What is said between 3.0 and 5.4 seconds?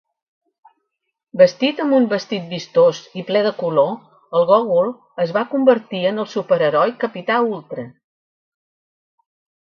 i ple de color, el Gogol es